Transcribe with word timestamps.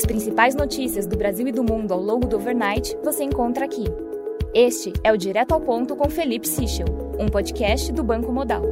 As 0.00 0.06
principais 0.06 0.54
notícias 0.54 1.06
do 1.06 1.14
Brasil 1.14 1.46
e 1.46 1.52
do 1.52 1.62
mundo 1.62 1.92
ao 1.92 2.00
longo 2.00 2.26
do 2.26 2.36
overnight 2.36 2.96
você 3.04 3.22
encontra 3.22 3.66
aqui. 3.66 3.84
Este 4.54 4.94
é 5.04 5.12
o 5.12 5.16
Direto 5.18 5.52
ao 5.52 5.60
Ponto 5.60 5.94
com 5.94 6.08
Felipe 6.08 6.48
Sichel, 6.48 6.86
um 7.18 7.26
podcast 7.26 7.92
do 7.92 8.02
Banco 8.02 8.32
Modal. 8.32 8.62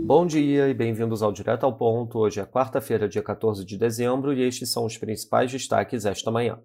Bom 0.00 0.24
dia 0.24 0.68
e 0.68 0.74
bem-vindos 0.74 1.24
ao 1.24 1.32
Direto 1.32 1.64
ao 1.64 1.76
Ponto. 1.76 2.20
Hoje 2.20 2.38
é 2.38 2.46
quarta-feira, 2.46 3.08
dia 3.08 3.20
14 3.20 3.64
de 3.64 3.76
dezembro, 3.76 4.32
e 4.32 4.46
estes 4.46 4.70
são 4.70 4.84
os 4.84 4.96
principais 4.96 5.50
destaques 5.50 6.06
esta 6.06 6.30
manhã. 6.30 6.60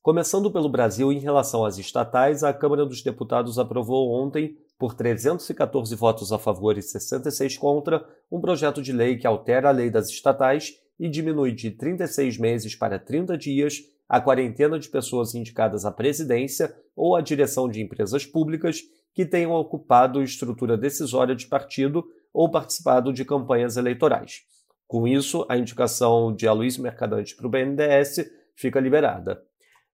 Começando 0.00 0.50
pelo 0.50 0.70
Brasil, 0.70 1.12
em 1.12 1.18
relação 1.18 1.66
às 1.66 1.76
estatais, 1.76 2.42
a 2.42 2.54
Câmara 2.54 2.86
dos 2.86 3.02
Deputados 3.02 3.58
aprovou 3.58 4.10
ontem, 4.14 4.56
por 4.78 4.94
314 4.94 5.94
votos 5.94 6.32
a 6.32 6.38
favor 6.38 6.78
e 6.78 6.82
66 6.82 7.58
contra, 7.58 8.02
um 8.32 8.40
projeto 8.40 8.80
de 8.80 8.92
lei 8.94 9.18
que 9.18 9.26
altera 9.26 9.68
a 9.68 9.72
lei 9.72 9.90
das 9.90 10.08
estatais 10.08 10.82
e 10.98 11.08
diminui 11.08 11.52
de 11.52 11.70
36 11.70 12.38
meses 12.38 12.74
para 12.74 12.98
30 12.98 13.36
dias 13.36 13.82
a 14.08 14.20
quarentena 14.20 14.78
de 14.78 14.88
pessoas 14.88 15.34
indicadas 15.34 15.84
à 15.84 15.90
presidência 15.90 16.74
ou 16.94 17.16
à 17.16 17.20
direção 17.20 17.68
de 17.68 17.82
empresas 17.82 18.24
públicas 18.26 18.82
que 19.14 19.24
tenham 19.24 19.52
ocupado 19.52 20.22
estrutura 20.22 20.76
decisória 20.76 21.34
de 21.34 21.46
partido 21.46 22.04
ou 22.32 22.50
participado 22.50 23.12
de 23.12 23.24
campanhas 23.24 23.76
eleitorais. 23.76 24.42
Com 24.86 25.08
isso, 25.08 25.46
a 25.48 25.56
indicação 25.56 26.34
de 26.34 26.46
Aloysio 26.46 26.82
Mercadante 26.82 27.34
para 27.34 27.46
o 27.46 27.50
BNDES 27.50 28.30
fica 28.54 28.80
liberada. 28.80 29.42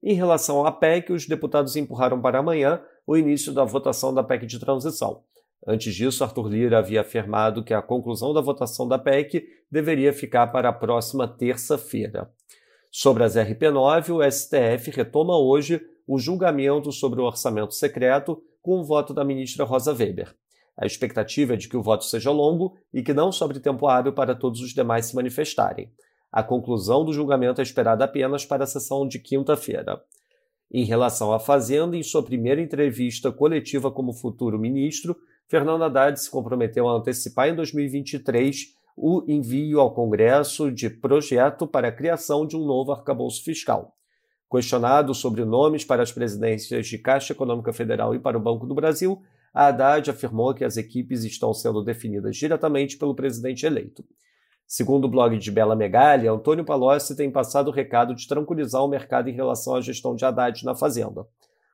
Em 0.02 0.13
relação 0.13 0.66
à 0.66 0.71
PEC, 0.71 1.11
os 1.11 1.27
deputados 1.27 1.75
empurraram 1.75 2.21
para 2.21 2.39
amanhã 2.39 2.81
o 3.05 3.17
início 3.17 3.53
da 3.53 3.66
votação 3.66 4.13
da 4.13 4.23
PEC 4.23 4.45
de 4.45 4.59
transição. 4.59 5.23
Antes 5.67 5.93
disso, 5.93 6.23
Arthur 6.23 6.47
Lira 6.47 6.79
havia 6.79 7.01
afirmado 7.01 7.63
que 7.63 7.73
a 7.73 7.81
conclusão 7.81 8.33
da 8.33 8.41
votação 8.41 8.87
da 8.87 8.97
PEC 8.97 9.45
deveria 9.69 10.13
ficar 10.13 10.47
para 10.47 10.69
a 10.69 10.73
próxima 10.73 11.27
terça-feira. 11.27 12.31
Sobre 12.91 13.23
as 13.23 13.35
RP9, 13.35 14.16
o 14.16 14.31
STF 14.31 14.89
retoma 14.91 15.38
hoje 15.38 15.81
o 16.07 16.17
julgamento 16.17 16.91
sobre 16.91 17.21
o 17.21 17.25
orçamento 17.25 17.73
secreto 17.73 18.41
com 18.61 18.79
o 18.79 18.83
voto 18.83 19.13
da 19.13 19.23
ministra 19.23 19.63
Rosa 19.63 19.93
Weber. 19.93 20.33
A 20.75 20.85
expectativa 20.85 21.53
é 21.53 21.57
de 21.57 21.67
que 21.67 21.77
o 21.77 21.83
voto 21.83 22.05
seja 22.05 22.31
longo 22.31 22.77
e 22.94 23.03
que 23.03 23.13
não 23.13 23.31
sobre 23.31 23.59
tempo 23.59 23.85
hábil 23.88 24.13
para 24.13 24.33
todos 24.33 24.61
os 24.61 24.73
demais 24.73 25.07
se 25.07 25.16
manifestarem. 25.16 25.91
A 26.31 26.41
conclusão 26.41 27.03
do 27.03 27.11
julgamento 27.11 27.59
é 27.59 27.63
esperada 27.63 28.05
apenas 28.05 28.45
para 28.45 28.63
a 28.63 28.67
sessão 28.67 29.07
de 29.07 29.19
quinta-feira. 29.19 30.01
Em 30.71 30.85
relação 30.85 31.33
à 31.33 31.39
Fazenda, 31.39 31.97
em 31.97 32.03
sua 32.03 32.23
primeira 32.23 32.61
entrevista 32.61 33.31
coletiva 33.31 33.91
como 33.91 34.13
futuro 34.13 34.57
ministro, 34.57 35.17
Fernando 35.50 35.83
Haddad 35.83 36.22
se 36.22 36.30
comprometeu 36.30 36.88
a 36.88 36.94
antecipar 36.94 37.50
em 37.50 37.55
2023 37.55 38.75
o 38.95 39.23
envio 39.28 39.80
ao 39.80 39.91
Congresso 39.91 40.72
de 40.72 40.91
projeto 40.91 41.66
para 41.66 41.88
a 41.88 41.91
criação 41.91 42.45
de 42.45 42.56
um 42.56 42.64
novo 42.64 42.91
arcabouço 42.91 43.44
fiscal. 43.44 43.95
Questionado 44.47 45.11
sobre 45.16 45.44
nomes 45.44 45.83
para 45.83 46.03
as 46.03 46.11
presidências 46.11 46.86
de 46.86 47.00
Caixa 47.00 47.33
Econômica 47.33 47.73
Federal 47.73 48.14
e 48.14 48.19
para 48.19 48.38
o 48.38 48.39
Banco 48.39 48.67
do 48.67 48.75
Brasil, 48.75 49.23
Haddad 49.52 50.11
afirmou 50.11 50.53
que 50.53 50.64
as 50.64 50.78
equipes 50.78 51.23
estão 51.23 51.52
sendo 51.52 51.84
definidas 51.84 52.38
diretamente 52.38 52.95
pelo 52.95 53.16
presidente 53.16 53.66
eleito. 53.66 54.06
Segundo 54.67 55.06
o 55.06 55.09
blog 55.09 55.36
de 55.36 55.50
Bela 55.50 55.75
Megali, 55.75 56.28
Antônio 56.28 56.63
Palocci 56.63 57.16
tem 57.16 57.31
passado 57.31 57.69
o 57.69 57.73
recado 57.73 58.13
de 58.13 58.28
tranquilizar 58.28 58.86
o 58.86 58.88
mercado 58.88 59.30
em 59.30 59.34
relação 59.34 59.75
à 59.75 59.81
gestão 59.81 60.16
de 60.16 60.23
Haddad 60.23 60.63
na 60.63 60.75
Fazenda. 60.75 61.25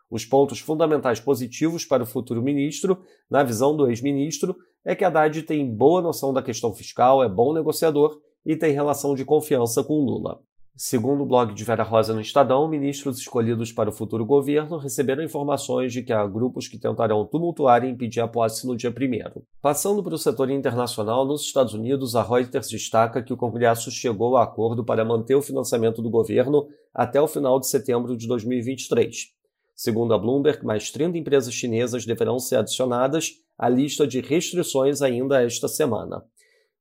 Os 0.10 0.26
pontos 0.26 0.60
fundamentais 0.60 1.20
positivos 1.20 1.86
para 1.86 2.04
o 2.04 2.06
futuro 2.06 2.42
ministro, 2.42 3.00
na 3.30 3.44
visão 3.44 3.76
do 3.76 3.88
ex-ministro, 3.88 4.56
é 4.84 4.96
que 4.96 5.04
Haddad 5.04 5.42
tem 5.44 5.70
boa 5.70 6.02
noção 6.02 6.32
da 6.32 6.44
questão 6.44 6.74
fiscal, 6.74 7.24
é 7.24 7.30
bom 7.30 7.54
negociador 7.54 8.20
e 8.46 8.56
tem 8.56 8.74
relação 8.74 9.16
de 9.16 9.26
confiança 9.26 9.84
com 9.84 10.00
Lula. 10.00 10.40
Segundo 10.78 11.24
o 11.24 11.26
blog 11.26 11.54
de 11.54 11.64
Vera 11.64 11.84
Rosa 11.84 12.14
no 12.14 12.20
Estadão, 12.20 12.68
ministros 12.68 13.18
escolhidos 13.18 13.72
para 13.72 13.90
o 13.90 13.94
futuro 13.94 14.26
governo 14.26 14.78
receberam 14.78 15.24
informações 15.24 15.94
de 15.94 16.04
que 16.04 16.12
há 16.12 16.28
grupos 16.28 16.68
que 16.68 16.78
tentarão 16.78 17.26
tumultuar 17.26 17.86
e 17.86 17.90
impedir 17.90 18.20
a 18.20 18.28
posse 18.28 18.68
no 18.68 18.76
dia 18.76 18.90
1. 18.90 19.42
Passando 19.62 20.04
para 20.04 20.16
o 20.16 20.18
setor 20.18 20.50
internacional, 20.50 21.26
nos 21.26 21.44
Estados 21.44 21.74
Unidos, 21.74 22.14
a 22.14 22.22
Reuters 22.22 22.68
destaca 22.68 23.24
que 23.24 23.32
o 23.32 23.38
Congresso 23.38 23.90
chegou 23.90 24.36
a 24.36 24.44
acordo 24.44 24.84
para 24.84 25.06
manter 25.06 25.36
o 25.36 25.42
financiamento 25.42 26.02
do 26.02 26.10
governo 26.10 26.68
até 26.94 27.22
o 27.22 27.28
final 27.28 27.58
de 27.58 27.70
setembro 27.70 28.18
de 28.18 28.28
2023. 28.28 29.34
Segundo 29.76 30.14
a 30.14 30.18
Bloomberg, 30.18 30.66
mais 30.66 30.90
30 30.90 31.18
empresas 31.18 31.54
chinesas 31.54 32.06
deverão 32.06 32.40
ser 32.40 32.56
adicionadas 32.56 33.34
à 33.58 33.68
lista 33.68 34.08
de 34.08 34.22
restrições 34.22 35.02
ainda 35.02 35.44
esta 35.44 35.68
semana. 35.68 36.24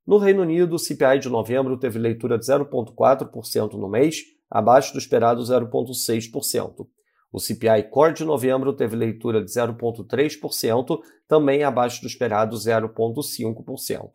No 0.06 0.16
Reino 0.16 0.42
Unido, 0.42 0.76
o 0.76 0.78
CPI 0.78 1.18
de 1.18 1.28
novembro 1.28 1.76
teve 1.76 1.98
leitura 1.98 2.38
de 2.38 2.46
0,4% 2.46 3.72
no 3.72 3.88
mês, 3.88 4.18
abaixo 4.48 4.92
do 4.92 4.98
esperado 4.98 5.42
0,6%. 5.42 6.86
O 7.32 7.40
CPI 7.40 7.90
Core 7.90 8.14
de 8.14 8.24
novembro 8.24 8.72
teve 8.72 8.94
leitura 8.94 9.42
de 9.42 9.50
0,3%, 9.50 11.00
também 11.26 11.64
abaixo 11.64 12.00
do 12.00 12.06
esperado 12.06 12.54
0,5%. 12.54 14.08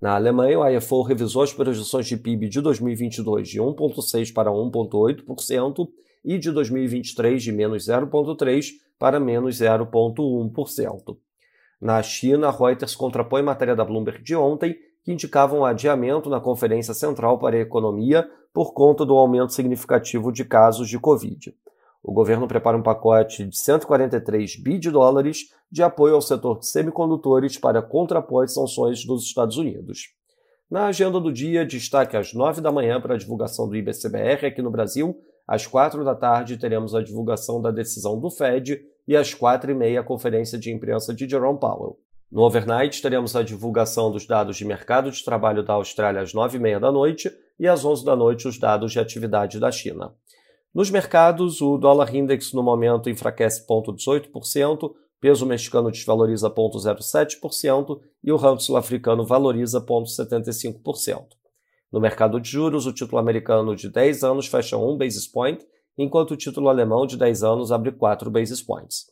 Na 0.00 0.16
Alemanha, 0.16 0.58
o 0.58 0.68
IFO 0.68 1.02
revisou 1.02 1.42
as 1.42 1.52
projeções 1.52 2.06
de 2.06 2.16
PIB 2.16 2.48
de 2.48 2.60
2022 2.60 3.48
de 3.48 3.60
1,6% 3.60 4.32
para 4.32 4.50
1,8% 4.50 5.88
e 6.24 6.38
de 6.38 6.50
2023 6.50 7.42
de 7.42 7.52
menos 7.52 7.86
0,3% 7.86 8.72
para 8.98 9.20
menos 9.20 9.56
0,1%. 9.60 11.16
Na 11.80 12.02
China, 12.02 12.50
Reuters 12.50 12.96
contrapõe 12.96 13.42
matéria 13.42 13.76
da 13.76 13.84
Bloomberg 13.84 14.22
de 14.22 14.34
ontem 14.34 14.76
que 15.04 15.12
indicavam 15.12 15.60
um 15.60 15.64
adiamento 15.64 16.28
na 16.28 16.40
Conferência 16.40 16.92
Central 16.92 17.38
para 17.38 17.56
a 17.56 17.60
Economia 17.60 18.28
por 18.52 18.72
conta 18.72 19.06
do 19.06 19.16
aumento 19.16 19.52
significativo 19.52 20.32
de 20.32 20.44
casos 20.44 20.88
de 20.88 20.98
Covid. 20.98 21.54
O 22.02 22.12
governo 22.12 22.48
prepara 22.48 22.76
um 22.76 22.82
pacote 22.82 23.44
de 23.44 23.56
143 23.56 24.56
bi 24.56 24.78
de 24.78 24.90
dólares 24.90 25.52
de 25.70 25.82
apoio 25.82 26.14
ao 26.14 26.22
setor 26.22 26.58
de 26.58 26.66
semicondutores 26.66 27.58
para 27.58 27.82
contrapor 27.82 28.44
as 28.44 28.54
sanções 28.54 29.04
dos 29.04 29.24
Estados 29.24 29.56
Unidos. 29.56 30.14
Na 30.70 30.86
agenda 30.86 31.18
do 31.20 31.32
dia, 31.32 31.64
destaque 31.64 32.16
às 32.16 32.34
9 32.34 32.60
da 32.60 32.70
manhã 32.70 33.00
para 33.00 33.14
a 33.14 33.18
divulgação 33.18 33.68
do 33.68 33.76
IBCBR 33.76 34.46
aqui 34.46 34.60
no 34.60 34.70
Brasil, 34.70 35.18
às 35.48 35.66
4 35.66 36.04
da 36.04 36.14
tarde 36.14 36.58
teremos 36.58 36.94
a 36.94 37.02
divulgação 37.02 37.62
da 37.62 37.70
decisão 37.70 38.20
do 38.20 38.30
Fed 38.30 38.82
e 39.06 39.16
às 39.16 39.32
4 39.32 39.70
e 39.70 39.74
meia 39.74 40.00
a 40.00 40.04
conferência 40.04 40.58
de 40.58 40.70
imprensa 40.70 41.14
de 41.14 41.26
Jerome 41.26 41.58
Powell. 41.58 41.98
No 42.30 42.42
overnight, 42.42 43.00
teremos 43.00 43.34
a 43.34 43.42
divulgação 43.42 44.12
dos 44.12 44.26
dados 44.26 44.58
de 44.58 44.64
mercado 44.66 45.10
de 45.10 45.24
trabalho 45.24 45.62
da 45.62 45.72
Austrália 45.72 46.20
às 46.20 46.34
9h30 46.34 46.78
da 46.78 46.92
noite 46.92 47.32
e 47.58 47.66
às 47.66 47.82
11 47.82 48.04
da 48.04 48.14
noite 48.14 48.46
os 48.46 48.58
dados 48.58 48.92
de 48.92 49.00
atividade 49.00 49.58
da 49.58 49.72
China. 49.72 50.12
Nos 50.74 50.90
mercados, 50.90 51.62
o 51.62 51.78
dólar 51.78 52.14
index 52.14 52.52
no 52.52 52.62
momento 52.62 53.08
enfraquece 53.08 53.66
0,18%, 53.66 54.92
peso 55.18 55.46
mexicano 55.46 55.90
desvaloriza 55.90 56.50
0,07% 56.50 57.98
e 58.22 58.30
o 58.30 58.36
rand 58.36 58.58
sul-africano 58.58 59.24
valoriza 59.24 59.80
0,75%. 59.80 61.37
No 61.92 62.00
mercado 62.00 62.38
de 62.40 62.50
juros, 62.50 62.86
o 62.86 62.92
título 62.92 63.18
americano 63.18 63.74
de 63.74 63.88
10 63.88 64.22
anos 64.22 64.46
fecha 64.46 64.76
1 64.76 64.98
basis 64.98 65.26
point, 65.26 65.64
enquanto 65.96 66.32
o 66.32 66.36
título 66.36 66.68
alemão 66.68 67.06
de 67.06 67.16
10 67.16 67.42
anos 67.42 67.72
abre 67.72 67.92
4 67.92 68.30
basis 68.30 68.62
points. 68.62 69.06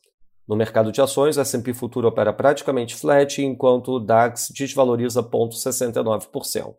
No 0.47 0.55
mercado 0.55 0.93
de 0.93 1.01
ações, 1.01 1.37
o 1.37 1.41
S&P 1.41 1.75
Futuro 1.75 2.07
opera 2.07 2.33
praticamente 2.33 2.95
flat, 2.95 3.43
enquanto 3.43 3.93
o 3.93 3.99
DAX 3.99 4.53
desvaloriza 4.55 5.23
0,69%. 5.23 6.75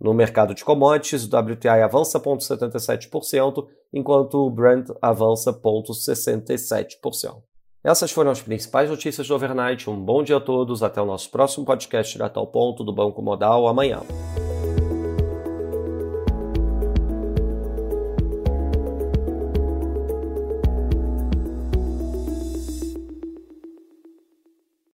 No 0.00 0.14
mercado 0.14 0.54
de 0.54 0.64
commodities, 0.64 1.24
o 1.24 1.36
WTI 1.36 1.82
avança 1.82 2.18
0,77%, 2.18 3.66
enquanto 3.92 4.46
o 4.46 4.50
Brent 4.50 4.88
avança 5.02 5.52
0,67%. 5.52 7.42
Essas 7.84 8.10
foram 8.10 8.32
as 8.32 8.42
principais 8.42 8.90
notícias 8.90 9.28
do 9.28 9.34
overnight. 9.34 9.88
Um 9.88 10.04
bom 10.04 10.22
dia 10.22 10.36
a 10.36 10.40
todos. 10.40 10.82
Até 10.82 11.00
o 11.00 11.06
nosso 11.06 11.30
próximo 11.30 11.64
podcast 11.64 12.12
direto 12.12 12.38
ao 12.38 12.46
ponto 12.46 12.82
do 12.82 12.92
Banco 12.92 13.22
Modal 13.22 13.68
amanhã. 13.68 14.00